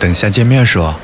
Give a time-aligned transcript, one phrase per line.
[0.00, 0.98] 等下见面说。